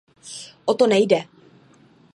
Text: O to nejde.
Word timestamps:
O 0.71 0.73
to 0.79 0.85
nejde. 0.93 1.19